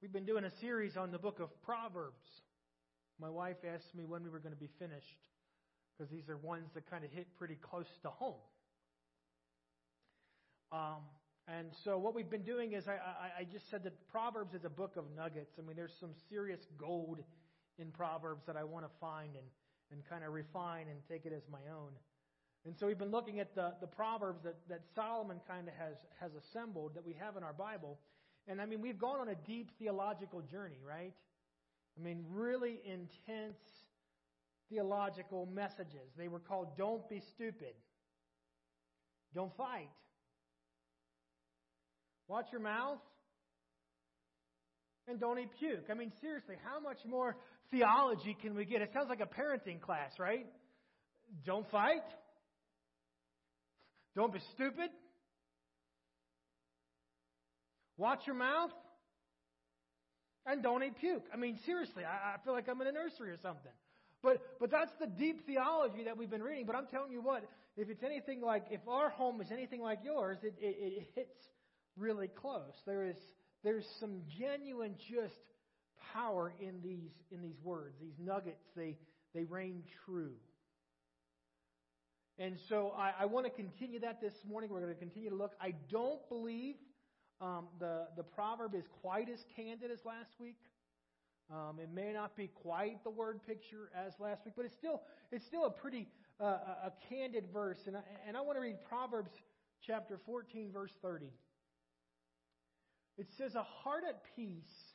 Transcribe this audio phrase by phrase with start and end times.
[0.00, 2.22] We've been doing a series on the book of Proverbs.
[3.20, 5.26] My wife asked me when we were going to be finished
[5.90, 8.38] because these are ones that kind of hit pretty close to home.
[10.70, 11.02] Um,
[11.48, 14.64] and so what we've been doing is I, I, I just said that Proverbs is
[14.64, 15.50] a book of nuggets.
[15.58, 17.18] I mean, there's some serious gold
[17.80, 19.46] in Proverbs that I want to find and,
[19.90, 21.90] and kind of refine and take it as my own.
[22.64, 25.96] And so we've been looking at the, the Proverbs that, that Solomon kind of has,
[26.20, 27.98] has assembled that we have in our Bible.
[28.48, 31.12] And I mean, we've gone on a deep theological journey, right?
[31.98, 33.58] I mean, really intense
[34.70, 36.08] theological messages.
[36.16, 37.74] They were called Don't Be Stupid,
[39.34, 39.90] Don't Fight,
[42.26, 43.00] Watch Your Mouth,
[45.06, 45.86] and Don't Eat Puke.
[45.90, 47.36] I mean, seriously, how much more
[47.70, 48.80] theology can we get?
[48.80, 50.46] It sounds like a parenting class, right?
[51.44, 52.04] Don't fight.
[54.14, 54.90] Don't be stupid.
[57.98, 58.70] Watch your mouth.
[60.46, 61.24] And don't eat puke.
[61.32, 63.72] I mean, seriously, I, I feel like I'm in a nursery or something.
[64.22, 66.64] But, but that's the deep theology that we've been reading.
[66.64, 67.44] But I'm telling you what,
[67.76, 71.36] if it's anything like, if our home is anything like yours, it, it, it hits
[71.96, 72.72] really close.
[72.86, 73.16] There is,
[73.62, 75.34] there's some genuine just
[76.14, 77.96] power in these, in these words.
[78.00, 78.96] These nuggets, they,
[79.34, 80.34] they reign true.
[82.38, 84.70] And so I, I want to continue that this morning.
[84.70, 85.52] We're going to continue to look.
[85.60, 86.76] I don't believe
[87.40, 90.56] um, the, the proverb is quite as candid as last week.
[91.50, 95.02] Um, it may not be quite the word picture as last week, but it's still,
[95.32, 96.08] it's still a pretty
[96.40, 96.44] uh,
[96.84, 97.78] a candid verse.
[97.86, 99.30] And I, and I want to read Proverbs
[99.80, 101.26] chapter 14, verse 30.
[103.16, 104.94] It says, A heart at peace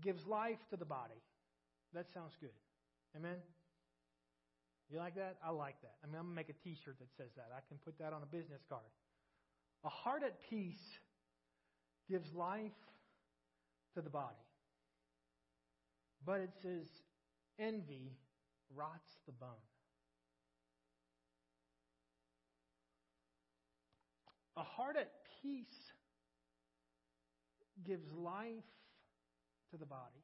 [0.00, 1.20] gives life to the body.
[1.92, 2.54] That sounds good.
[3.16, 3.36] Amen?
[4.90, 5.36] You like that?
[5.44, 5.94] I like that.
[6.02, 7.50] I mean, I'm going to make a t shirt that says that.
[7.54, 8.88] I can put that on a business card.
[9.84, 10.98] A heart at peace
[12.08, 12.70] gives life
[13.94, 14.36] to the body.
[16.24, 16.86] But it says
[17.58, 18.12] envy
[18.74, 19.48] rots the bone.
[24.56, 25.10] A heart at
[25.42, 25.92] peace
[27.84, 28.46] gives life
[29.70, 30.22] to the body.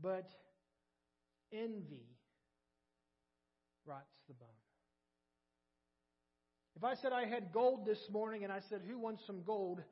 [0.00, 0.30] But
[1.52, 2.06] envy
[3.86, 4.63] rots the bone.
[6.76, 9.82] If I said I had gold this morning and I said, Who wants some gold?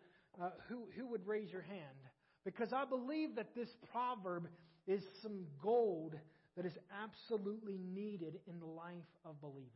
[0.40, 1.98] Uh, who, who would raise your hand?
[2.44, 4.48] Because I believe that this proverb
[4.86, 6.14] is some gold
[6.56, 8.94] that is absolutely needed in the life
[9.24, 9.68] of believers.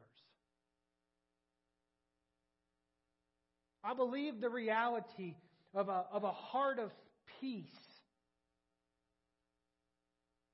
[3.85, 5.37] I believe the reality
[5.75, 6.91] of a, of a heart of
[7.41, 7.67] peace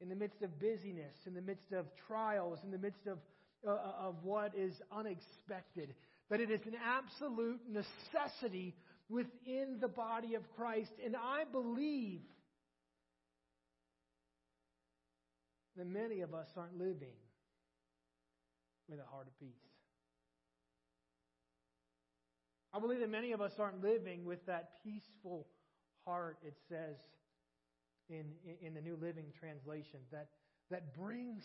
[0.01, 3.19] in the midst of busyness, in the midst of trials, in the midst of,
[3.67, 5.95] uh, of what is unexpected
[6.33, 8.75] that it is an absolute necessity
[9.11, 10.91] within the body of Christ.
[11.05, 12.23] And I believe
[15.77, 17.19] that many of us aren't living
[18.89, 19.53] with a heart of peace.
[22.73, 25.47] I believe that many of us aren't living with that peaceful
[26.07, 26.97] heart, it says
[28.09, 28.25] in,
[28.63, 30.29] in the New Living Translation, that,
[30.71, 31.45] that brings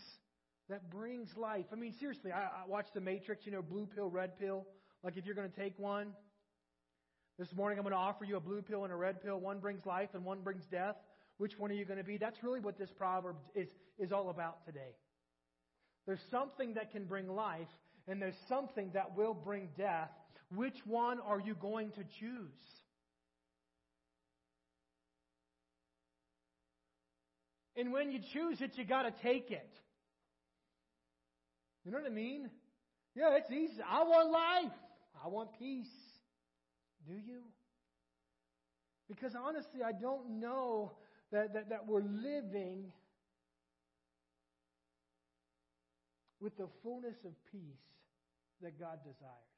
[0.69, 1.65] that brings life.
[1.71, 4.65] I mean, seriously, I, I watched The Matrix, you know, blue pill, red pill.
[5.03, 6.13] Like if you're going to take one,
[7.39, 9.39] this morning I'm going to offer you a blue pill and a red pill.
[9.39, 10.95] One brings life and one brings death.
[11.37, 12.17] Which one are you going to be?
[12.17, 13.67] That's really what this proverb is,
[13.99, 14.95] is all about today.
[16.07, 17.67] There's something that can bring life,
[18.07, 20.09] and there's something that will bring death.
[20.55, 22.49] Which one are you going to choose?
[27.75, 29.69] And when you choose it, you got to take it.
[31.85, 32.49] You know what I mean?
[33.13, 33.81] Yeah, it's easy.
[33.87, 34.77] I want life.
[35.27, 35.91] I want peace.
[37.05, 37.41] Do you?
[39.09, 40.93] Because honestly, I don't know
[41.33, 42.93] that, that, that we're living
[46.39, 47.59] with the fullness of peace
[48.61, 49.57] that God desires.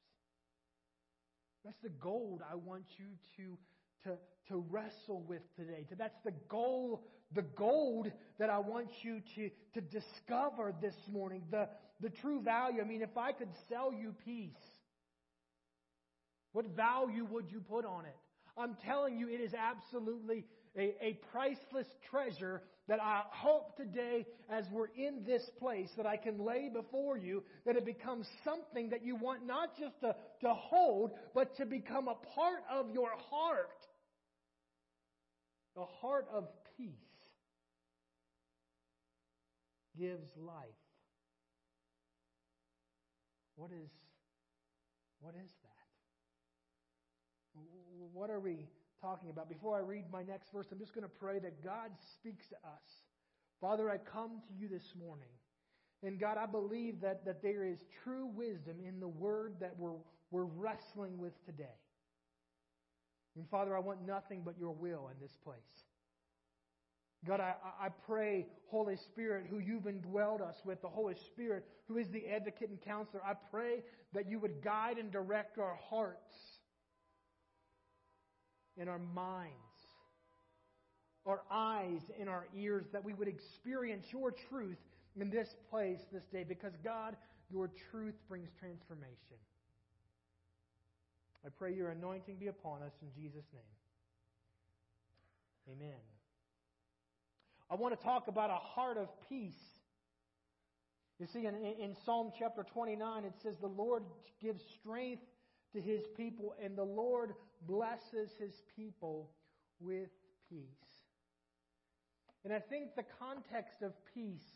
[1.63, 3.05] That's the gold I want you
[3.37, 3.57] to
[4.05, 4.11] to,
[4.47, 5.85] to wrestle with today.
[5.97, 7.03] That's the goal,
[7.35, 11.43] the gold that I want you to, to discover this morning.
[11.51, 11.67] The,
[11.99, 12.81] the true value.
[12.81, 14.55] I mean, if I could sell you peace,
[16.51, 18.15] what value would you put on it?
[18.57, 20.45] I'm telling you, it is absolutely
[20.77, 26.17] a, a priceless treasure that I hope today, as we're in this place, that I
[26.17, 30.53] can lay before you, that it becomes something that you want not just to, to
[30.53, 33.69] hold, but to become a part of your heart
[35.75, 36.47] The heart of
[36.77, 36.91] peace
[39.97, 40.81] gives life.
[43.55, 43.89] What is,
[45.19, 45.68] what is that?
[48.13, 48.67] What are we
[49.01, 49.49] talking about.
[49.49, 52.55] Before I read my next verse, I'm just going to pray that God speaks to
[52.55, 52.83] us.
[53.61, 55.29] Father, I come to you this morning.
[56.03, 59.97] And God, I believe that, that there is true wisdom in the word that we're,
[60.31, 61.65] we're wrestling with today.
[63.35, 65.59] And Father, I want nothing but your will in this place.
[67.27, 71.97] God, I, I pray, Holy Spirit, who you've indwelled us with, the Holy Spirit, who
[71.97, 73.83] is the advocate and counselor, I pray
[74.13, 76.58] that you would guide and direct our hearts
[78.79, 79.53] and our minds,
[81.25, 84.77] our eyes in our ears, that we would experience your truth
[85.19, 87.15] in this place this day, because God,
[87.51, 89.37] your truth brings transformation.
[91.45, 93.63] I pray your anointing be upon us in Jesus' name.
[95.77, 95.99] Amen.
[97.69, 99.53] I want to talk about a heart of peace.
[101.19, 104.03] You see, in, in Psalm chapter 29, it says, The Lord
[104.41, 105.21] gives strength
[105.73, 107.33] to his people, and the Lord
[107.67, 109.29] blesses his people
[109.79, 110.09] with
[110.49, 110.65] peace.
[112.43, 114.47] And I think the context of peace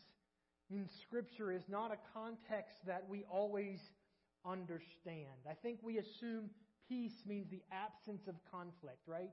[0.70, 3.78] in Scripture is not a context that we always
[4.44, 5.44] understand.
[5.48, 6.50] I think we assume
[6.88, 9.30] peace means the absence of conflict, right?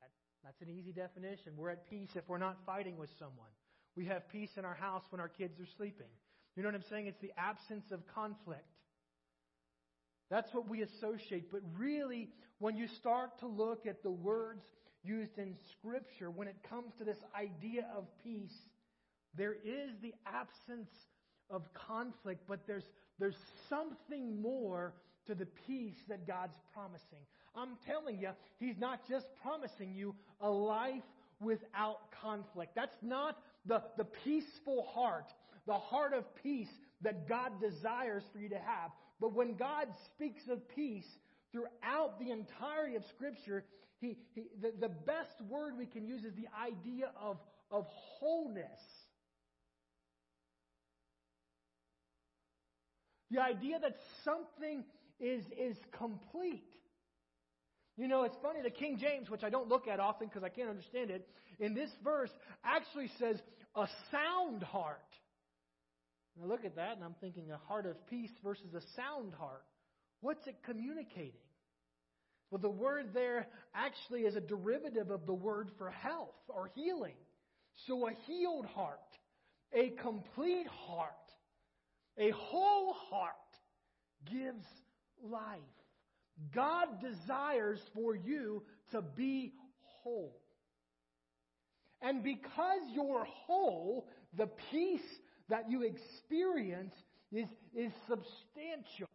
[0.00, 0.10] That,
[0.44, 1.52] that's an easy definition.
[1.56, 3.50] We're at peace if we're not fighting with someone.
[3.96, 6.10] We have peace in our house when our kids are sleeping.
[6.56, 7.06] You know what I'm saying?
[7.06, 8.64] It's the absence of conflict.
[10.30, 11.50] That's what we associate.
[11.52, 12.28] But really,
[12.58, 14.64] when you start to look at the words
[15.02, 18.56] used in Scripture, when it comes to this idea of peace,
[19.36, 20.90] there is the absence
[21.50, 22.88] of conflict, but there's,
[23.18, 23.36] there's
[23.68, 24.94] something more
[25.26, 27.24] to the peace that God's promising.
[27.54, 31.02] I'm telling you, He's not just promising you a life
[31.40, 32.74] without conflict.
[32.74, 35.32] That's not the, the peaceful heart,
[35.66, 36.70] the heart of peace
[37.02, 38.90] that God desires for you to have.
[39.20, 41.06] But when God speaks of peace
[41.52, 43.64] throughout the entirety of Scripture,
[44.00, 47.38] he, he, the, the best word we can use is the idea of,
[47.70, 47.86] of
[48.18, 48.80] wholeness.
[53.30, 54.84] The idea that something
[55.18, 56.68] is, is complete.
[57.96, 60.50] You know, it's funny, the King James, which I don't look at often because I
[60.50, 61.26] can't understand it,
[61.58, 62.30] in this verse
[62.62, 63.36] actually says
[63.74, 65.00] a sound heart.
[66.36, 69.32] And I look at that and I'm thinking a heart of peace versus a sound
[69.34, 69.64] heart.
[70.20, 71.32] What's it communicating?
[72.50, 77.16] Well, the word there actually is a derivative of the word for health or healing.
[77.86, 79.00] So a healed heart,
[79.72, 81.10] a complete heart,
[82.18, 83.34] a whole heart
[84.30, 84.64] gives
[85.22, 85.58] life.
[86.54, 88.62] God desires for you
[88.92, 89.52] to be
[90.02, 90.36] whole.
[92.02, 94.06] And because you're whole,
[94.36, 95.00] the peace
[95.48, 96.94] that you experience
[97.32, 99.08] is, is substantial.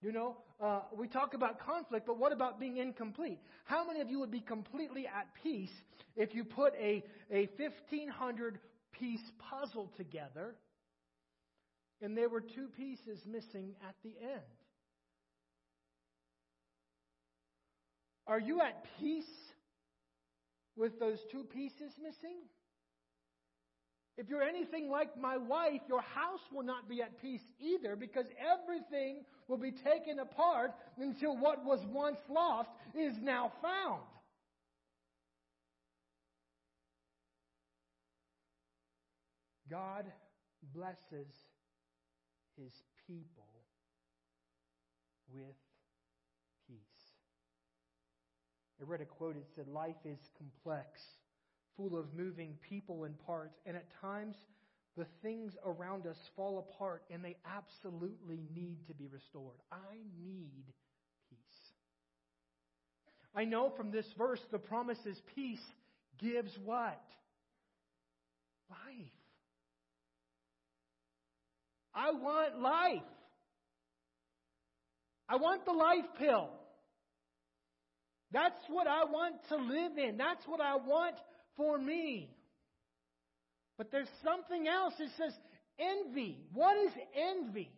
[0.00, 3.38] You know, uh, we talk about conflict, but what about being incomplete?
[3.64, 5.72] How many of you would be completely at peace
[6.16, 7.02] if you put a,
[7.32, 8.58] a 1500
[8.92, 10.54] piece puzzle together
[12.00, 14.42] and there were two pieces missing at the end?
[18.28, 19.24] Are you at peace
[20.76, 22.36] with those two pieces missing?
[24.18, 28.26] If you're anything like my wife, your house will not be at peace either because
[28.36, 32.68] everything will be taken apart until what was once lost
[32.98, 34.02] is now found.
[39.70, 40.04] God
[40.74, 41.32] blesses
[42.56, 42.72] his
[43.06, 43.62] people
[45.32, 45.54] with
[46.66, 46.78] peace.
[48.80, 51.02] I read a quote, it said, Life is complex
[51.78, 54.36] full of moving people and parts, and at times
[54.98, 59.54] the things around us fall apart and they absolutely need to be restored.
[59.70, 60.64] I need
[61.30, 61.38] peace.
[63.34, 65.64] I know from this verse the promise is peace
[66.20, 67.00] gives what?
[68.68, 69.12] Life.
[71.94, 73.02] I want life.
[75.28, 76.50] I want the life pill.
[78.32, 80.16] That's what I want to live in.
[80.16, 81.14] That's what I want
[81.58, 82.30] for me.
[83.76, 84.94] But there's something else.
[84.98, 85.34] It says
[85.78, 86.38] envy.
[86.54, 87.70] What is envy?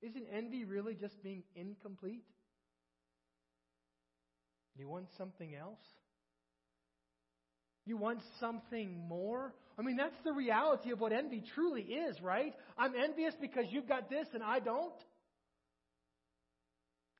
[0.00, 2.24] Isn't envy really just being incomplete?
[4.76, 5.84] You want something else?
[7.84, 9.54] You want something more?
[9.78, 12.54] I mean, that's the reality of what envy truly is, right?
[12.76, 14.94] I'm envious because you've got this and I don't.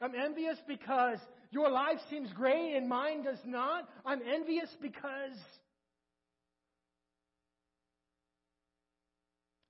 [0.00, 1.18] I'm envious because
[1.50, 3.88] your life seems great and mine does not.
[4.04, 5.36] I'm envious because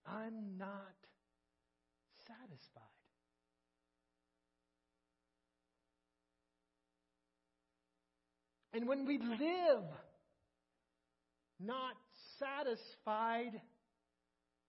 [0.06, 0.94] I'm not
[2.26, 2.82] satisfied.
[8.75, 9.85] And when we live
[11.58, 11.94] not
[12.38, 13.61] satisfied,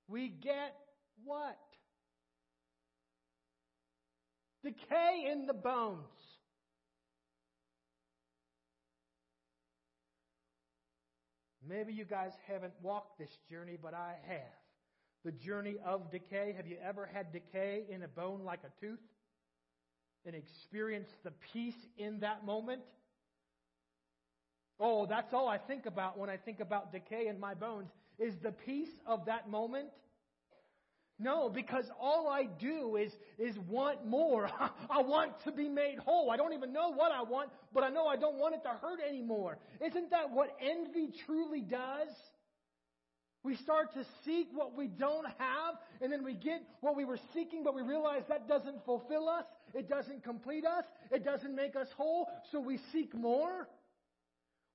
[0.07, 0.75] we get
[1.23, 1.57] what?
[4.63, 6.03] Decay in the bones.
[11.67, 14.41] Maybe you guys haven't walked this journey, but I have.
[15.23, 16.53] The journey of decay.
[16.57, 18.99] Have you ever had decay in a bone like a tooth?
[20.25, 22.81] And experienced the peace in that moment?
[24.79, 28.33] Oh, that's all I think about when I think about decay in my bones is
[28.41, 29.89] the peace of that moment.
[31.21, 34.49] No, because all I do is, is want more.
[34.89, 36.31] I want to be made whole.
[36.31, 38.69] I don't even know what I want, but I know I don't want it to
[38.69, 39.57] hurt anymore.
[39.85, 42.07] Isn't that what envy truly does?
[43.43, 47.19] We start to seek what we don't have, and then we get what we were
[47.33, 49.45] seeking, but we realize that doesn't fulfill us.
[49.73, 50.83] It doesn't complete us.
[51.11, 53.67] It doesn't make us whole, so we seek more.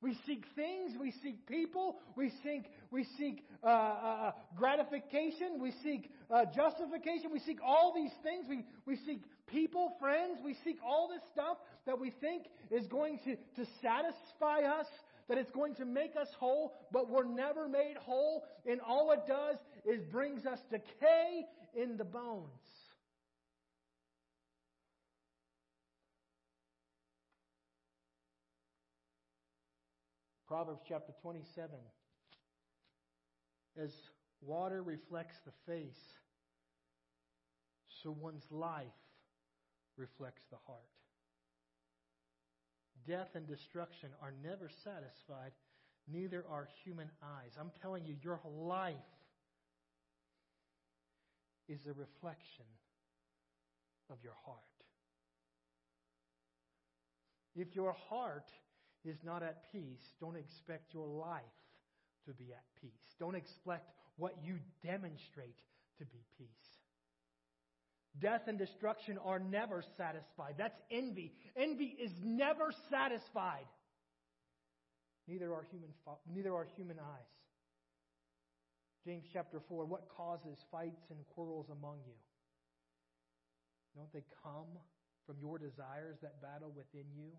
[0.04, 6.10] We seek things, we seek people, we seek, we seek uh, uh, gratification, we seek
[6.30, 8.44] uh, justification, we seek all these things.
[8.46, 11.56] We, we seek people, friends, we seek all this stuff
[11.86, 14.86] that we think is going to, to satisfy us,
[15.30, 19.20] that it's going to make us whole, but we're never made whole, and all it
[19.26, 19.56] does
[19.86, 22.63] is brings us decay in the bones.
[30.54, 31.74] Proverbs chapter 27.
[33.76, 33.90] As
[34.40, 35.98] water reflects the face,
[38.04, 38.86] so one's life
[39.96, 40.78] reflects the heart.
[43.04, 45.50] Death and destruction are never satisfied,
[46.06, 47.50] neither are human eyes.
[47.58, 48.94] I'm telling you, your life
[51.68, 52.66] is a reflection
[54.08, 54.60] of your heart.
[57.56, 58.46] If your heart
[59.04, 61.42] is not at peace, don't expect your life
[62.26, 62.90] to be at peace.
[63.18, 65.58] Don't expect what you demonstrate
[65.98, 66.48] to be peace.
[68.20, 70.54] Death and destruction are never satisfied.
[70.56, 71.32] That's envy.
[71.56, 73.66] Envy is never satisfied.
[75.26, 75.90] Neither are human,
[76.32, 77.34] neither are human eyes.
[79.04, 82.14] James chapter 4 What causes fights and quarrels among you?
[83.96, 84.78] Don't they come
[85.26, 87.30] from your desires that battle within you?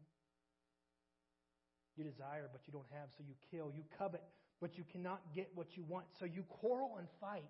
[1.97, 3.71] You desire, but you don't have, so you kill.
[3.75, 4.23] You covet,
[4.59, 7.47] but you cannot get what you want, so you quarrel and fight.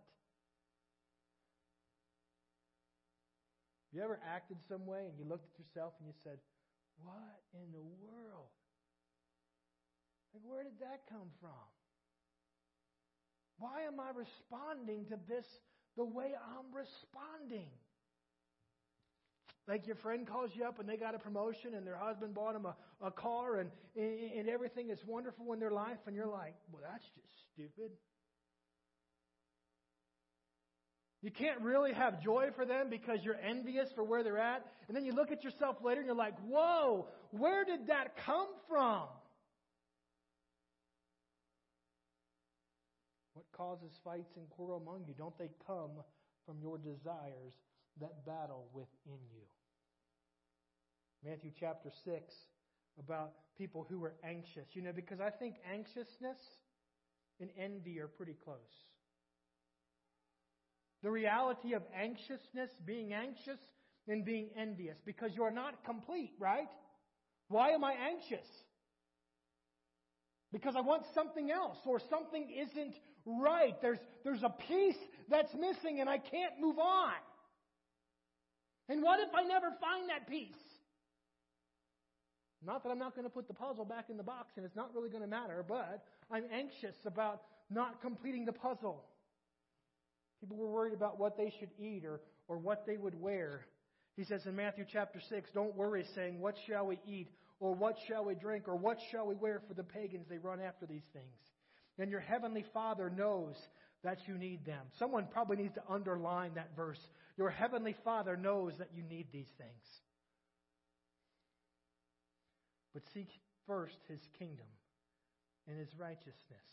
[3.92, 6.38] You ever acted some way and you looked at yourself and you said,
[7.02, 8.52] What in the world?
[10.34, 11.66] Like, where did that come from?
[13.58, 15.46] Why am I responding to this
[15.96, 17.72] the way I'm responding?
[19.68, 22.54] Like your friend calls you up and they got a promotion and their husband bought
[22.54, 26.54] them a, a car and, and everything is wonderful in their life, and you're like,
[26.72, 27.92] well, that's just stupid.
[31.24, 34.64] You can't really have joy for them because you're envious for where they're at.
[34.88, 38.50] And then you look at yourself later and you're like, whoa, where did that come
[38.70, 39.06] from?
[43.34, 45.16] What causes fights and quarrel among you?
[45.18, 45.90] Don't they come
[46.46, 47.54] from your desires
[48.00, 49.42] that battle within you?
[51.26, 52.22] Matthew chapter 6
[53.00, 54.68] about people who were anxious.
[54.74, 56.38] You know, because I think anxiousness
[57.40, 58.58] and envy are pretty close.
[61.04, 63.60] The reality of anxiousness, being anxious,
[64.08, 66.70] and being envious, because you're not complete, right?
[67.48, 68.46] Why am I anxious?
[70.52, 73.74] Because I want something else, or something isn't right.
[73.82, 74.98] There's, there's a piece
[75.30, 77.14] that's missing, and I can't move on.
[78.90, 80.54] And what if I never find that piece?
[82.64, 84.76] Not that I'm not going to put the puzzle back in the box and it's
[84.76, 89.04] not really going to matter, but I'm anxious about not completing the puzzle.
[90.40, 93.66] People were worried about what they should eat or, or what they would wear.
[94.16, 97.30] He says in Matthew chapter 6, Don't worry, saying, What shall we eat?
[97.60, 98.68] Or what shall we drink?
[98.68, 99.62] Or what shall we wear?
[99.68, 101.26] For the pagans, they run after these things.
[101.98, 103.56] And your heavenly Father knows
[104.04, 104.86] that you need them.
[105.00, 107.00] Someone probably needs to underline that verse.
[107.38, 110.02] Your heavenly Father knows that you need these things.
[112.96, 113.28] But seek
[113.68, 114.66] first his kingdom
[115.68, 116.66] and his righteousness.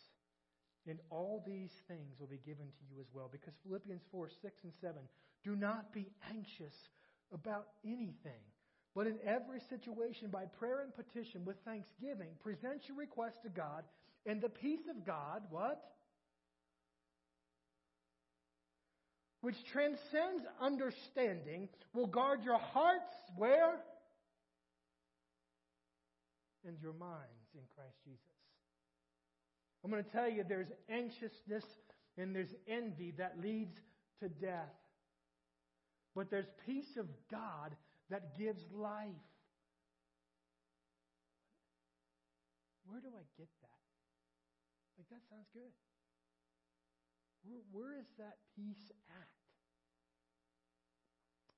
[0.86, 3.28] And all these things will be given to you as well.
[3.30, 4.94] Because Philippians 4 6 and 7
[5.42, 6.74] do not be anxious
[7.34, 8.42] about anything,
[8.94, 13.82] but in every situation, by prayer and petition with thanksgiving, present your request to God,
[14.24, 15.82] and the peace of God, what?
[19.40, 23.80] Which transcends understanding, will guard your hearts where?
[26.66, 28.20] And your minds in Christ Jesus.
[29.84, 31.64] I'm going to tell you there's anxiousness
[32.16, 33.76] and there's envy that leads
[34.20, 34.72] to death.
[36.14, 37.74] But there's peace of God
[38.10, 39.08] that gives life.
[42.86, 43.82] Where do I get that?
[44.98, 45.72] Like, that sounds good.
[47.44, 49.28] Where, where is that peace at?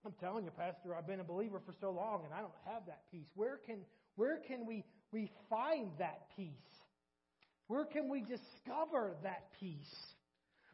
[0.07, 2.87] I'm telling you, Pastor, I've been a believer for so long and I don't have
[2.87, 3.27] that peace.
[3.35, 3.79] Where can,
[4.17, 4.85] where can we,
[5.15, 6.51] we find that peace?
[7.69, 9.95] Where can we discover that peace?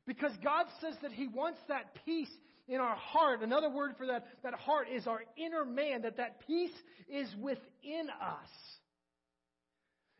[0.06, 2.30] Because God says that He wants that peace
[2.66, 3.42] in our heart.
[3.42, 6.74] Another word for that, that heart is our inner man, that that peace
[7.08, 8.48] is within us.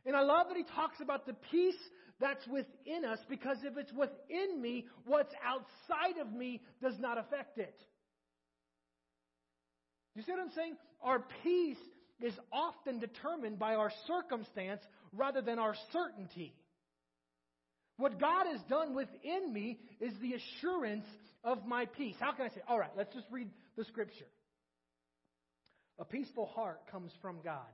[0.06, 1.74] And I love that He talks about the peace
[2.20, 7.58] that's within us because if it's within me, what's outside of me does not affect
[7.58, 7.74] it.
[10.14, 10.76] You see what I'm saying?
[11.02, 11.78] Our peace
[12.22, 14.80] is often determined by our circumstance
[15.12, 16.54] rather than our certainty.
[17.96, 21.06] What God has done within me is the assurance
[21.44, 22.16] of my peace.
[22.18, 22.62] How can I say?
[22.68, 24.26] All right, let's just read the scripture.
[25.98, 27.68] A peaceful heart comes from God.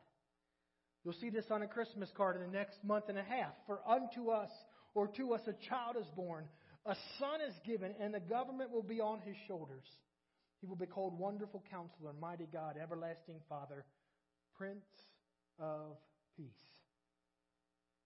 [1.04, 3.52] You'll see this on a Christmas card in the next month and a half.
[3.66, 4.50] For unto us,
[4.94, 6.46] or to us, a child is born,
[6.84, 9.84] a son is given, and the government will be on his shoulders.
[10.60, 13.84] He will be called Wonderful Counselor, Mighty God, Everlasting Father,
[14.56, 14.86] Prince
[15.58, 15.96] of
[16.36, 16.48] Peace.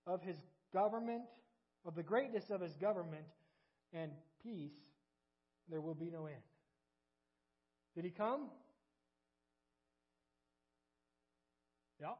[0.06, 0.36] Of his
[0.72, 1.22] government,
[1.84, 3.24] of the greatness of his government
[3.92, 4.76] and peace,
[5.68, 6.42] there will be no end.
[7.94, 8.48] Did he come?
[12.00, 12.14] Yeah.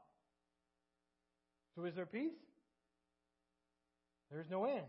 [1.75, 2.33] So is there peace?
[4.31, 4.87] There's no end.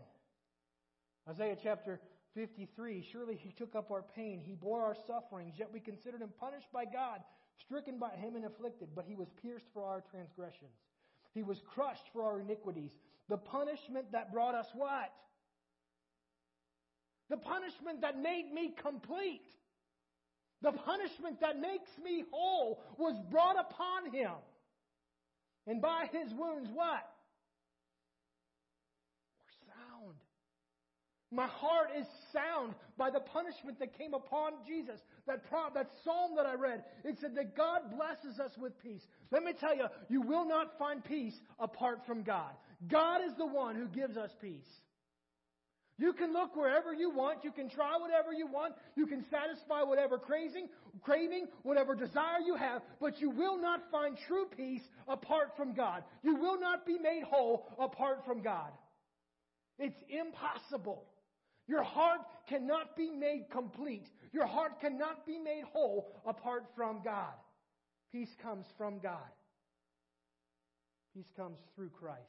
[1.28, 2.00] Isaiah chapter
[2.34, 6.30] 53 Surely he took up our pain, he bore our sufferings, yet we considered him
[6.38, 7.20] punished by God,
[7.60, 10.76] stricken by him and afflicted, but he was pierced for our transgressions.
[11.34, 12.90] He was crushed for our iniquities.
[13.28, 15.12] The punishment that brought us what?
[17.30, 19.46] The punishment that made me complete.
[20.60, 24.32] The punishment that makes me whole was brought upon him.
[25.66, 27.08] And by his wounds, what?
[29.40, 30.16] We're sound.
[31.32, 35.00] My heart is sound by the punishment that came upon Jesus.
[35.26, 35.42] That,
[35.74, 39.00] that psalm that I read, it said that God blesses us with peace.
[39.30, 42.50] Let me tell you, you will not find peace apart from God.
[42.86, 44.68] God is the one who gives us peace.
[45.98, 47.44] You can look wherever you want.
[47.44, 48.74] You can try whatever you want.
[48.94, 50.68] You can satisfy whatever craving,
[51.00, 56.02] craving, whatever desire you have, but you will not find true peace apart from God.
[56.22, 58.70] You will not be made whole apart from God.
[59.78, 61.04] It's impossible.
[61.68, 64.08] Your heart cannot be made complete.
[64.32, 67.34] Your heart cannot be made whole apart from God.
[68.10, 69.16] Peace comes from God.
[71.14, 72.20] Peace comes through Christ.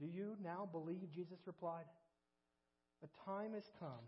[0.00, 1.12] Do you now believe?
[1.14, 1.84] Jesus replied.
[3.02, 4.04] A time has come,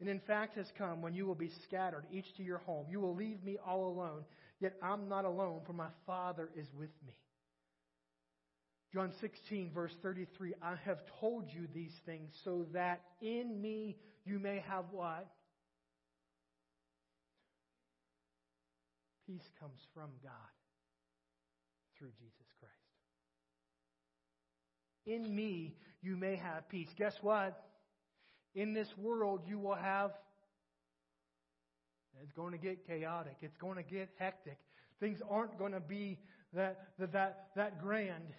[0.00, 2.86] and in fact has come, when you will be scattered, each to your home.
[2.88, 4.24] You will leave me all alone,
[4.60, 7.14] yet I'm not alone, for my Father is with me.
[8.92, 14.38] John 16, verse 33 I have told you these things so that in me you
[14.38, 15.28] may have what?
[19.26, 20.32] Peace comes from God
[21.96, 22.74] through Jesus Christ.
[25.06, 26.88] In me you may have peace.
[26.96, 27.62] Guess what?
[28.56, 30.10] In this world you will have.
[32.22, 33.36] It's going to get chaotic.
[33.40, 34.58] It's going to get hectic.
[34.98, 36.18] Things aren't going to be
[36.52, 38.34] that, that, that that grand.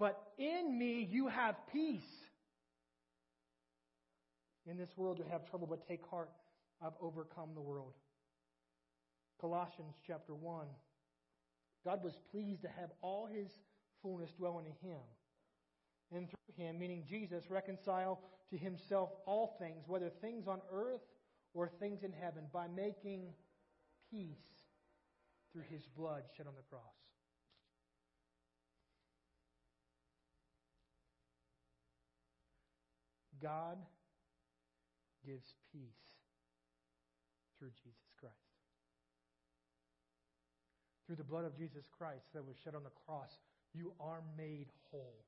[0.00, 2.00] But in me you have peace.
[4.66, 6.30] In this world you have trouble, but take heart.
[6.82, 7.92] I've overcome the world.
[9.38, 10.66] Colossians chapter 1.
[11.84, 13.48] God was pleased to have all his
[14.02, 15.00] fullness dwelling in him
[16.12, 21.02] and through him, meaning Jesus, reconcile to himself all things, whether things on earth
[21.52, 23.32] or things in heaven, by making
[24.10, 24.36] peace
[25.52, 27.09] through his blood shed on the cross.
[33.42, 33.78] God
[35.26, 35.82] gives peace
[37.58, 38.34] through Jesus Christ.
[41.06, 43.30] Through the blood of Jesus Christ that was shed on the cross,
[43.74, 45.24] you are made whole.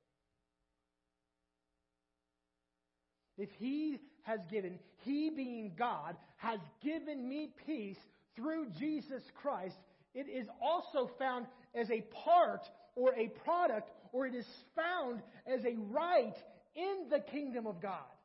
[3.38, 7.98] If He has given, He being God, has given me peace
[8.36, 9.76] through Jesus Christ,
[10.14, 12.62] it is also found as a part
[12.94, 14.46] or a product, or it is
[14.76, 16.36] found as a right
[16.74, 18.16] in the kingdom of God.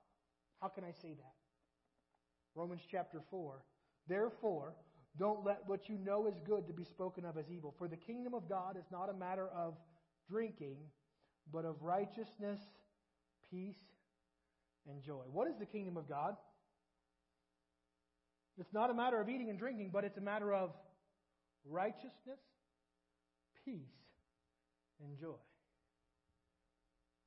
[0.62, 1.34] How can I say that?
[2.56, 3.62] Romans chapter 4.
[4.08, 4.74] Therefore,
[5.18, 7.74] Don't let what you know is good to be spoken of as evil.
[7.78, 9.74] For the kingdom of God is not a matter of
[10.30, 10.78] drinking,
[11.52, 12.60] but of righteousness,
[13.50, 13.82] peace,
[14.88, 15.24] and joy.
[15.32, 16.36] What is the kingdom of God?
[18.60, 20.72] It's not a matter of eating and drinking, but it's a matter of
[21.66, 22.40] righteousness,
[23.66, 23.82] peace,
[25.04, 25.36] and joy.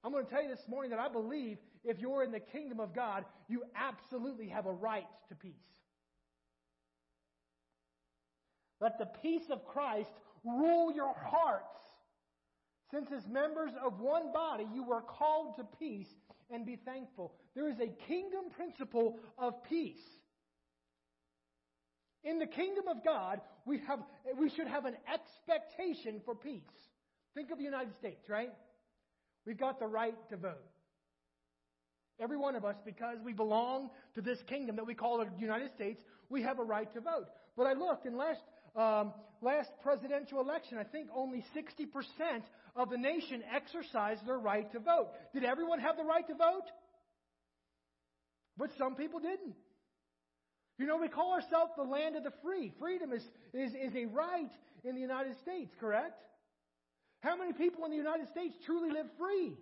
[0.02, 2.80] I'm going to tell you this morning that I believe if you're in the kingdom
[2.80, 5.52] of God, you absolutely have a right to peace.
[8.80, 10.10] Let the peace of Christ
[10.44, 11.78] rule your hearts.
[12.90, 16.08] Since as members of one body you were called to peace
[16.50, 17.34] and be thankful.
[17.54, 20.00] There is a kingdom principle of peace.
[22.24, 24.00] In the kingdom of God, we, have,
[24.38, 26.62] we should have an expectation for peace.
[27.34, 28.50] Think of the United States, right?
[29.50, 30.62] We've got the right to vote.
[32.20, 35.72] Every one of us, because we belong to this kingdom that we call the United
[35.74, 37.26] States, we have a right to vote.
[37.56, 38.38] But I looked, in last,
[38.76, 42.42] um, last presidential election, I think only 60%
[42.76, 45.08] of the nation exercised their right to vote.
[45.34, 46.70] Did everyone have the right to vote?
[48.56, 49.56] But some people didn't.
[50.78, 52.72] You know, we call ourselves the land of the free.
[52.78, 54.52] Freedom is, is, is a right
[54.84, 56.22] in the United States, correct?
[57.20, 59.52] How many people in the United States truly live free?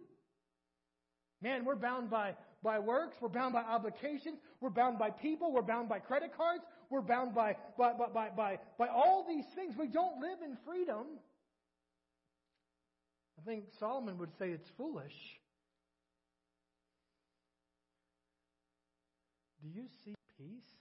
[1.43, 5.63] Man, we're bound by, by works, we're bound by obligations, we're bound by people, we're
[5.63, 9.77] bound by credit cards, we're bound by, by, by, by, by, by all these things.
[9.77, 11.07] We don't live in freedom.
[13.39, 15.15] I think Solomon would say it's foolish.
[19.63, 20.79] Do you see peace?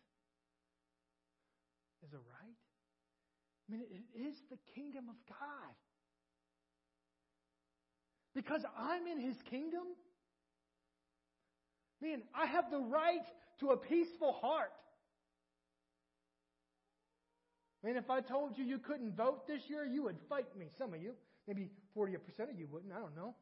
[2.07, 2.59] as a right?
[3.67, 5.75] I mean, it is the kingdom of God.
[8.38, 9.82] Because I'm in his kingdom,
[12.00, 13.26] man, I have the right
[13.62, 14.69] to a peaceful heart.
[17.84, 20.67] I mean, if I told you you couldn't vote this year, you would fight me.
[20.78, 21.13] Some of you.
[21.47, 22.15] Maybe 40%
[22.52, 22.93] of you wouldn't.
[22.93, 23.34] I don't know.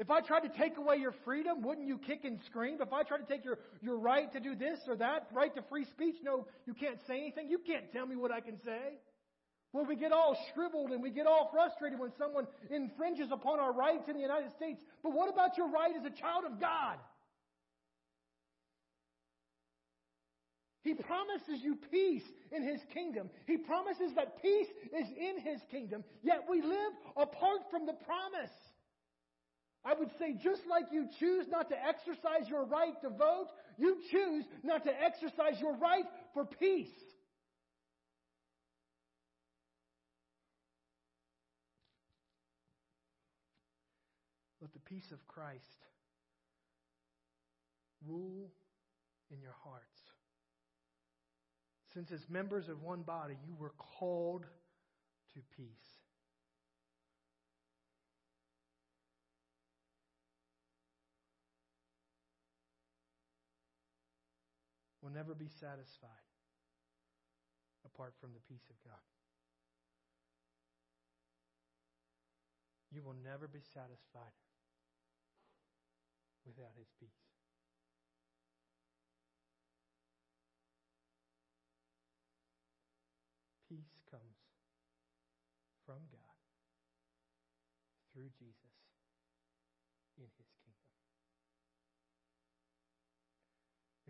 [0.00, 2.78] If I tried to take away your freedom, wouldn't you kick and scream?
[2.80, 5.62] If I tried to take your, your right to do this or that, right to
[5.62, 7.48] free speech, no, you can't say anything.
[7.48, 8.98] You can't tell me what I can say.
[9.72, 13.72] Well, we get all shriveled and we get all frustrated when someone infringes upon our
[13.72, 14.80] rights in the United States.
[15.02, 16.96] But what about your right as a child of God?
[20.82, 23.30] He promises you peace in His kingdom.
[23.46, 24.66] He promises that peace
[24.98, 28.50] is in His kingdom, yet we live apart from the promise.
[29.84, 33.98] I would say just like you choose not to exercise your right to vote, you
[34.10, 36.04] choose not to exercise your right
[36.34, 36.88] for peace.
[44.60, 45.86] Let the peace of Christ
[48.06, 48.50] rule
[49.30, 50.00] in your hearts.
[51.94, 54.46] Since as members of one body, you were called
[55.34, 56.00] to peace.
[65.02, 66.28] will never be satisfied
[67.84, 69.00] apart from the peace of God.
[72.92, 74.34] You will never be satisfied
[76.46, 77.22] without His peace.
[83.68, 84.38] Peace comes
[85.86, 86.38] from God
[88.12, 88.74] through Jesus
[90.18, 90.50] in His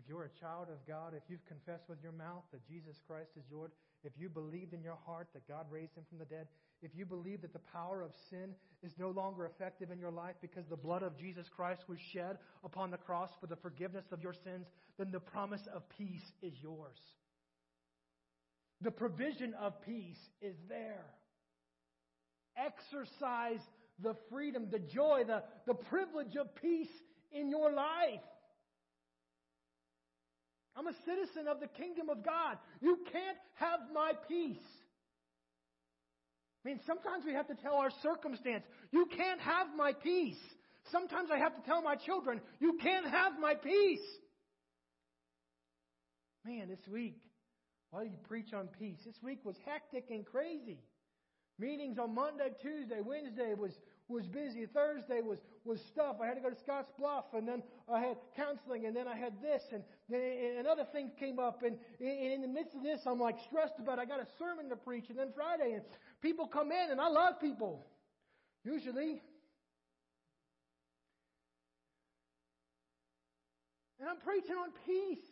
[0.11, 3.45] you're a child of God, if you've confessed with your mouth that Jesus Christ is
[3.49, 3.71] Lord,
[4.03, 6.47] if you believed in your heart that God raised him from the dead,
[6.81, 8.49] if you believe that the power of sin
[8.83, 12.39] is no longer effective in your life because the blood of Jesus Christ was shed
[12.65, 16.51] upon the cross for the forgiveness of your sins, then the promise of peace is
[16.61, 16.99] yours.
[18.81, 21.05] The provision of peace is there.
[22.57, 23.61] Exercise
[24.03, 26.91] the freedom, the joy, the, the privilege of peace
[27.31, 28.19] in your life.
[30.75, 32.57] I'm a citizen of the kingdom of God.
[32.81, 34.57] You can't have my peace.
[36.63, 40.39] I mean, sometimes we have to tell our circumstance, you can't have my peace.
[40.91, 43.99] Sometimes I have to tell my children, you can't have my peace.
[46.45, 47.17] Man, this week,
[47.89, 50.79] why do you preach on peace, this week was hectic and crazy.
[51.59, 53.71] Meetings on Monday, Tuesday, Wednesday was
[54.11, 54.65] was busy.
[54.65, 56.17] Thursday was, was stuff.
[56.21, 59.15] I had to go to Scotts Bluff and then I had counseling and then I
[59.15, 61.63] had this and, and other things came up.
[61.63, 64.01] And, and in the midst of this, I'm like stressed about it.
[64.01, 65.83] I got a sermon to preach and then Friday and
[66.21, 67.85] people come in and I love people.
[68.63, 69.21] Usually.
[73.99, 75.25] And I'm preaching on peace.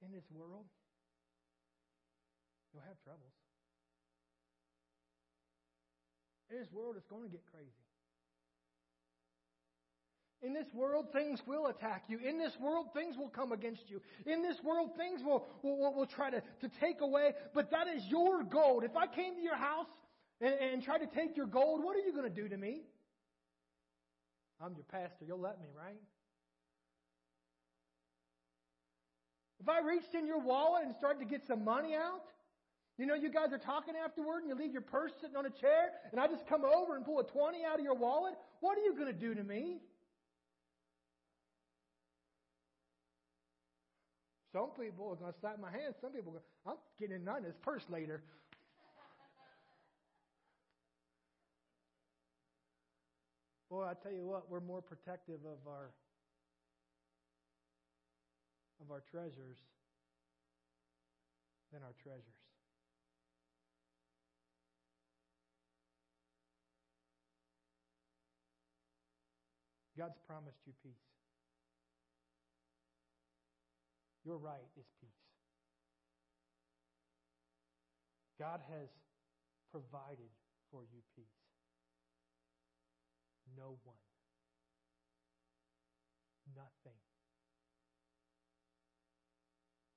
[0.00, 0.08] Man.
[0.08, 0.64] In this world,
[2.72, 3.35] you'll have troubles.
[6.50, 7.70] In this world, it's going to get crazy.
[10.42, 12.18] In this world, things will attack you.
[12.18, 14.00] In this world, things will come against you.
[14.26, 17.32] In this world, things will, will, will, try to, to take away.
[17.54, 18.84] But that is your gold.
[18.84, 19.88] If I came to your house
[20.40, 22.82] and, and tried to take your gold, what are you going to do to me?
[24.60, 25.24] I'm your pastor.
[25.26, 26.00] You'll let me, right?
[29.58, 32.22] If I reached in your wallet and started to get some money out,
[32.98, 35.50] you know, you guys are talking afterward and you leave your purse sitting on a
[35.50, 38.78] chair and I just come over and pull a 20 out of your wallet, what
[38.78, 39.78] are you going to do to me?
[44.52, 45.94] Some people are going to slap my hand.
[46.00, 48.22] Some people are going, I'm getting none of this purse later.
[53.68, 55.90] Boy, I tell you what, we're more protective of our
[58.80, 59.58] of our treasures
[61.72, 62.45] than our treasures.
[69.96, 71.08] God's promised you peace.
[74.24, 75.24] Your right is peace.
[78.38, 78.88] God has
[79.72, 80.28] provided
[80.70, 81.24] for you peace.
[83.56, 83.96] No one,
[86.54, 87.00] nothing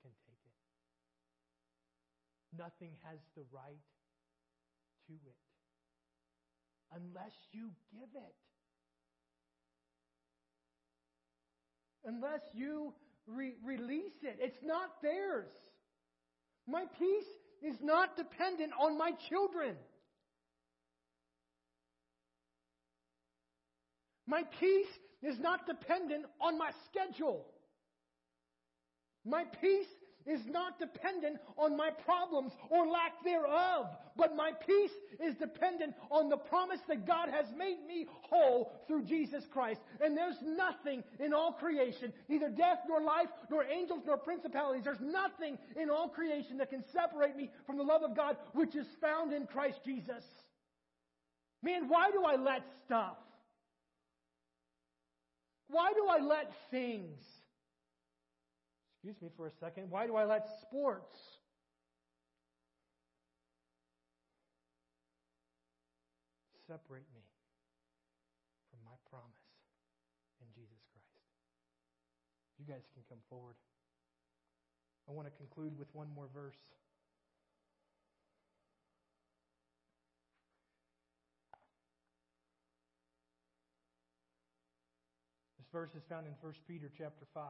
[0.01, 0.55] can take it.
[2.55, 3.83] Nothing has the right
[5.07, 5.35] to it
[6.95, 8.48] unless you give it.
[12.05, 12.93] Unless you
[13.27, 14.37] re- release it.
[14.39, 15.49] It's not theirs.
[16.67, 17.25] My peace
[17.61, 19.75] is not dependent on my children.
[24.27, 27.45] My peace is not dependent on my schedule.
[29.25, 29.87] My peace
[30.29, 36.29] is not dependent on my problems or lack thereof, but my peace is dependent on
[36.29, 39.81] the promise that God has made me whole through Jesus Christ.
[40.01, 44.97] And there's nothing in all creation, neither death nor life, nor angels nor principalities, there's
[45.01, 48.87] nothing in all creation that can separate me from the love of God which is
[49.01, 50.23] found in Christ Jesus.
[51.63, 53.17] Man, why do I let stuff?
[55.69, 57.19] Why do I let things?
[58.99, 59.89] Excuse me for a second.
[59.89, 61.15] Why do I let sports?
[66.67, 67.23] Separate me
[68.69, 69.47] from my promise
[70.43, 71.23] in Jesus Christ.
[72.59, 73.55] You guys can come forward.
[75.07, 76.59] I want to conclude with one more verse.
[85.57, 87.45] This verse is found in 1 Peter chapter 5.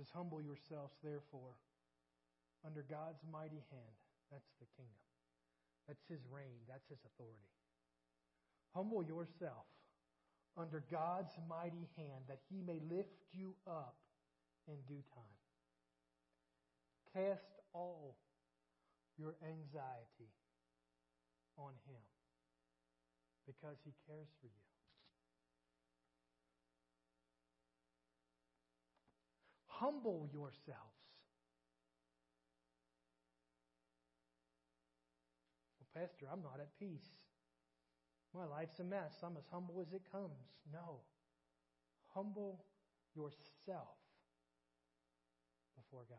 [0.00, 1.52] Says, Humble yourselves, therefore,
[2.64, 3.96] under God's mighty hand.
[4.32, 5.04] That's the kingdom.
[5.84, 6.64] That's his reign.
[6.68, 7.52] That's his authority.
[8.72, 9.68] Humble yourself
[10.56, 13.96] under God's mighty hand that he may lift you up
[14.68, 15.38] in due time.
[17.12, 18.16] Cast all
[19.18, 20.32] your anxiety
[21.58, 22.00] on him
[23.44, 24.69] because he cares for you.
[29.80, 31.00] Humble yourselves.
[35.80, 37.08] Well, Pastor, I'm not at peace.
[38.34, 39.12] My life's a mess.
[39.24, 40.36] I'm as humble as it comes.
[40.70, 41.00] No.
[42.14, 42.62] Humble
[43.16, 43.96] yourself
[45.74, 46.18] before God.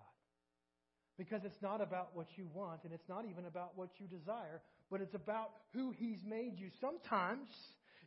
[1.19, 4.61] Because it's not about what you want, and it's not even about what you desire,
[4.89, 6.69] but it's about who He's made you.
[6.81, 7.47] Sometimes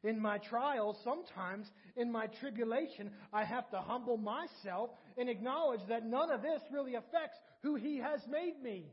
[0.05, 6.05] in my trials, sometimes in my tribulation, I have to humble myself and acknowledge that
[6.05, 8.93] none of this really affects who He has made me.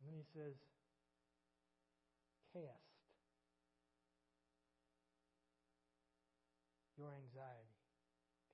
[0.00, 0.54] And then He says,
[2.54, 2.66] cast
[6.96, 7.74] your anxiety,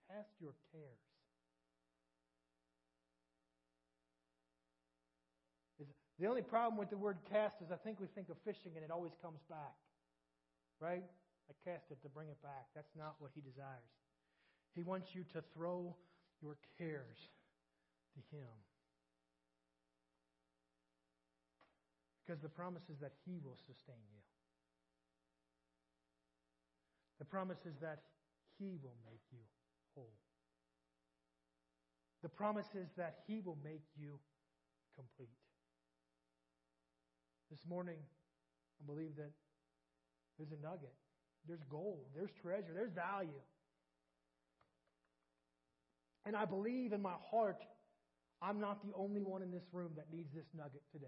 [0.09, 1.08] cast your cares
[6.19, 8.85] The only problem with the word cast is I think we think of fishing and
[8.85, 9.79] it always comes back.
[10.81, 11.05] Right?
[11.49, 12.67] I cast it to bring it back.
[12.75, 13.95] That's not what he desires.
[14.75, 15.95] He wants you to throw
[16.43, 17.19] your cares
[18.15, 18.51] to him.
[22.27, 24.21] Because the promise is that he will sustain you.
[27.19, 28.03] The promise is that
[28.59, 29.41] he will make you
[29.95, 30.13] whole.
[32.23, 34.19] The promise is that he will make you
[34.95, 35.48] complete.
[37.51, 37.97] This morning,
[38.81, 39.31] I believe that
[40.39, 40.95] there's a nugget,
[41.47, 43.41] there's gold, there's treasure, there's value.
[46.27, 47.57] And I believe in my heart
[48.41, 51.07] I'm not the only one in this room that needs this nugget today.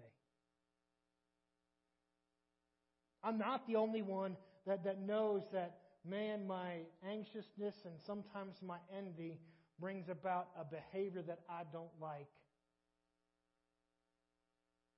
[3.23, 8.77] I'm not the only one that, that knows that, man, my anxiousness and sometimes my
[8.95, 9.39] envy
[9.79, 12.27] brings about a behavior that I don't like.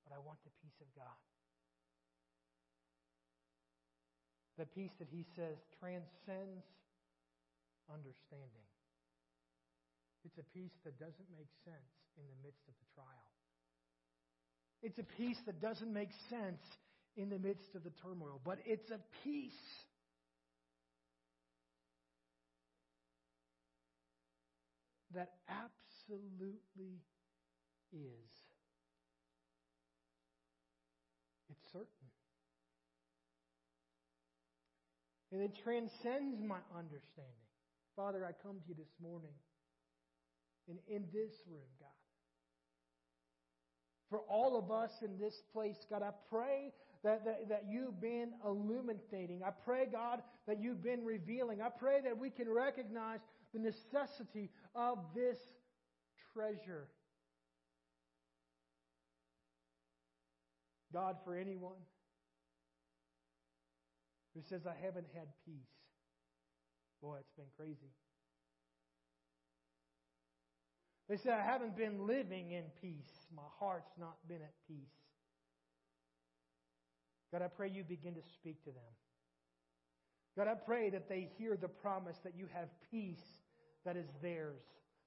[0.08, 1.33] But I want the peace of God.
[4.56, 6.66] The peace that he says transcends
[7.90, 8.68] understanding.
[10.24, 13.28] It's a peace that doesn't make sense in the midst of the trial.
[14.82, 16.62] It's a peace that doesn't make sense
[17.16, 19.52] in the midst of the turmoil, but it's a peace
[25.14, 27.00] that absolutely
[27.92, 28.30] is.
[31.50, 31.86] It's certain.
[35.34, 37.42] And it transcends my understanding.
[37.96, 39.34] Father, I come to you this morning
[40.68, 41.88] and in this room, God.
[44.10, 48.30] For all of us in this place, God, I pray that, that, that you've been
[48.44, 49.42] illuminating.
[49.44, 51.60] I pray, God, that you've been revealing.
[51.60, 53.18] I pray that we can recognize
[53.52, 55.38] the necessity of this
[56.32, 56.86] treasure.
[60.92, 61.72] God, for anyone
[64.34, 65.74] who says, I haven't had peace,
[67.00, 67.92] boy, it's been crazy.
[71.08, 73.26] They say, I haven't been living in peace.
[73.36, 74.78] My heart's not been at peace.
[77.30, 78.92] God, I pray you begin to speak to them.
[80.36, 83.22] God, I pray that they hear the promise that you have peace
[83.84, 84.62] that is theirs,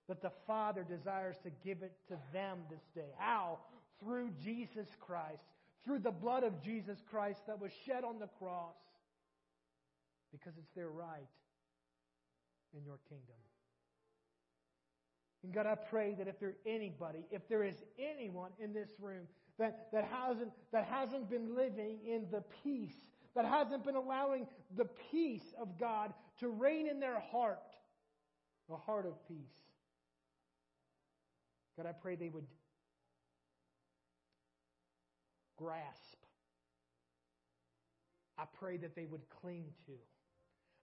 [0.08, 3.10] that the Father desires to give it to them this day.
[3.18, 3.60] How?
[4.00, 5.44] Through Jesus Christ,
[5.84, 8.76] through the blood of Jesus Christ that was shed on the cross,
[10.32, 11.28] because it's their right
[12.74, 13.36] in your kingdom.
[15.44, 19.28] And God, I pray that if there's anybody, if there is anyone in this room
[19.60, 22.96] that, that, hasn't, that hasn't been living in the peace,
[23.36, 27.60] that hasn't been allowing the peace of God to reign in their heart,
[28.70, 29.38] a heart of peace.
[31.78, 32.48] God, I pray they would
[35.58, 36.18] grasp.
[38.38, 39.94] I pray that they would cling to.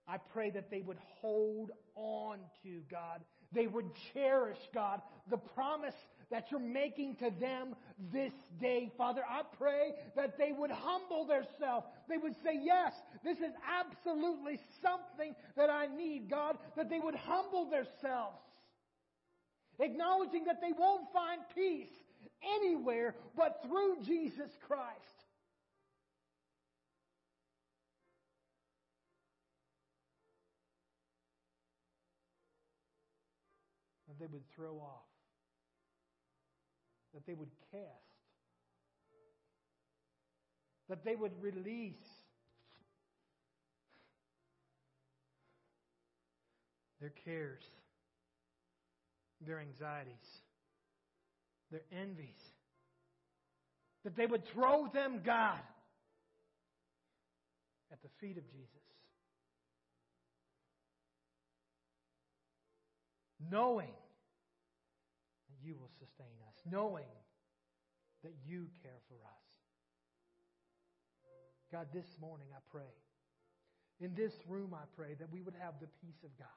[0.07, 3.21] I pray that they would hold on to, God,
[3.53, 5.95] they would cherish, God, the promise
[6.29, 7.75] that you're making to them
[8.11, 8.91] this day.
[8.97, 11.87] Father, I pray that they would humble themselves.
[12.09, 17.15] They would say, Yes, this is absolutely something that I need, God, that they would
[17.15, 18.37] humble themselves,
[19.79, 21.93] acknowledging that they won't find peace
[22.59, 25.14] anywhere but through Jesus Christ.
[34.17, 35.05] That they would throw off,
[37.13, 37.83] that they would cast,
[40.89, 41.95] that they would release
[47.01, 47.63] their cares,
[49.45, 50.13] their anxieties,
[51.71, 52.27] their envies,
[54.03, 55.59] that they would throw them, God,
[57.91, 58.69] at the feet of Jesus.
[63.51, 63.93] Knowing
[65.63, 67.05] you will sustain us, knowing
[68.23, 69.45] that you care for us.
[71.71, 72.93] God, this morning I pray.
[73.99, 76.47] In this room, I pray that we would have the peace of God.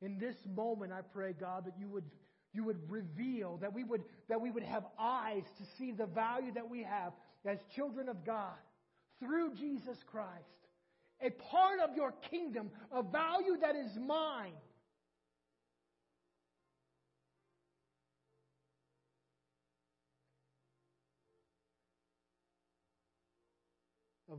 [0.00, 2.04] In this moment, I pray, God, that you would,
[2.52, 6.52] you would reveal, that we would, that we would have eyes to see the value
[6.52, 7.12] that we have
[7.44, 8.54] as children of God
[9.20, 10.30] through Jesus Christ.
[11.22, 14.52] A part of your kingdom, a value that is mine.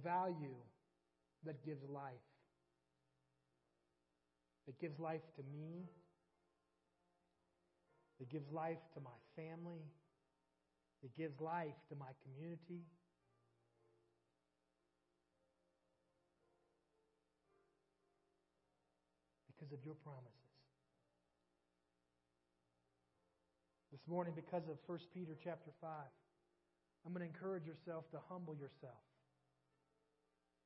[0.04, 0.56] Value
[1.45, 2.28] that gives life.
[4.66, 5.88] That gives life to me.
[8.20, 9.86] That gives life to my family.
[11.04, 12.84] That gives life to my community.
[19.48, 20.34] Because of your promises.
[23.91, 25.89] This morning, because of 1 Peter chapter 5,
[27.06, 29.00] I'm going to encourage yourself to humble yourself.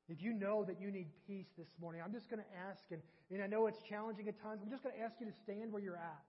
[0.08, 3.00] If you know that you need peace this morning, I'm just going to ask, and,
[3.30, 5.72] and I know it's challenging at times, I'm just going to ask you to stand
[5.72, 6.22] where you're at.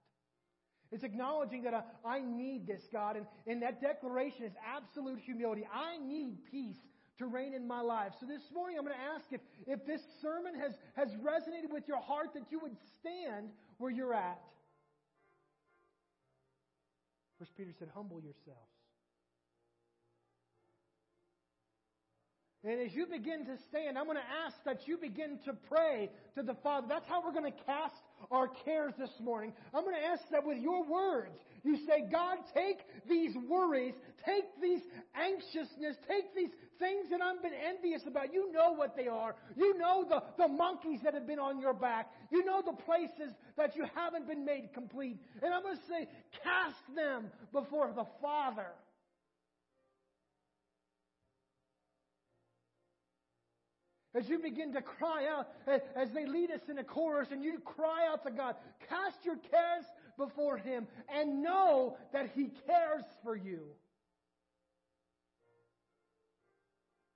[0.91, 5.67] It's acknowledging that I, I need this, God, and, and that declaration is absolute humility.
[5.74, 6.78] I need peace
[7.17, 8.13] to reign in my life.
[8.19, 11.88] So this morning I'm going to ask if, if this sermon has, has resonated with
[11.88, 13.49] your heart that you would stand
[13.80, 14.39] where you're at.
[17.39, 18.72] First Peter said, humble yourselves.
[22.66, 26.09] And as you begin to stand, I'm going to ask that you begin to pray
[26.36, 26.88] to the Father.
[26.88, 27.95] That's how we're going to cast
[28.32, 29.51] our cares this morning.
[29.74, 31.36] I'm going to ask that with your words,
[31.66, 32.78] you say, God, take
[33.09, 33.95] these worries,
[34.26, 34.80] take these
[35.14, 38.34] anxiousness, take these things that I've been envious about.
[38.34, 39.36] You know what they are.
[39.57, 42.11] You know the, the monkeys that have been on your back.
[42.32, 45.18] You know the places that you haven't been made complete.
[45.41, 46.07] And I'm going to say,
[46.41, 48.68] cast them before the Father.
[54.16, 55.47] As you begin to cry out,
[55.95, 58.55] as they lead us in a chorus, and you cry out to God,
[58.88, 59.86] cast your cares
[60.18, 63.61] before Him and know that He cares for you.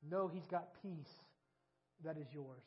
[0.09, 1.13] Know He's got peace
[2.03, 2.63] that is yours.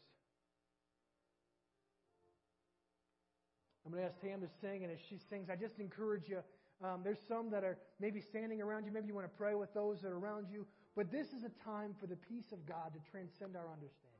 [3.85, 6.39] I'm going to ask Tam to sing, and as she sings, I just encourage you.
[6.85, 8.93] Um, there's some that are maybe standing around you.
[8.93, 10.66] Maybe you want to pray with those that are around you.
[10.95, 14.20] But this is a time for the peace of God to transcend our understanding.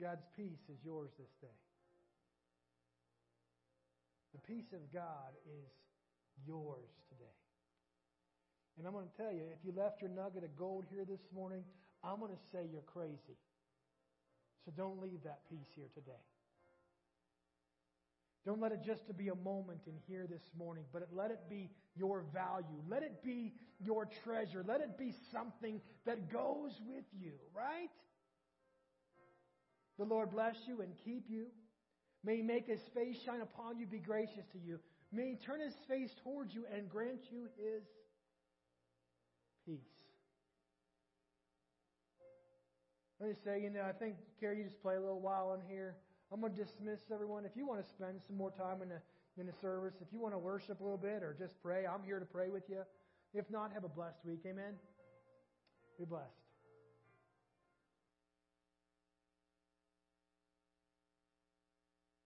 [0.00, 1.58] God's peace is yours this day.
[4.34, 5.72] The peace of God is
[6.46, 7.24] yours today.
[8.78, 11.24] And I'm going to tell you, if you left your nugget of gold here this
[11.34, 11.64] morning,
[12.04, 13.38] I'm going to say you're crazy.
[14.64, 16.20] So don't leave that peace here today.
[18.44, 21.40] Don't let it just to be a moment in here this morning, but let it
[21.50, 22.80] be your value.
[22.88, 24.62] Let it be your treasure.
[24.64, 27.90] Let it be something that goes with you, right?
[29.98, 31.46] The Lord bless you and keep you.
[32.24, 34.78] May he make his face shine upon you, be gracious to you.
[35.12, 37.84] May he turn his face towards you and grant you his
[39.64, 39.78] peace.
[43.20, 45.60] Let me say, you know, I think, Carrie, you just play a little while in
[45.72, 45.96] here.
[46.32, 47.44] I'm going to dismiss everyone.
[47.44, 49.00] If you want to spend some more time in the,
[49.38, 52.02] in the service, if you want to worship a little bit or just pray, I'm
[52.04, 52.82] here to pray with you.
[53.32, 54.40] If not, have a blessed week.
[54.44, 54.74] Amen.
[55.98, 56.45] Be blessed.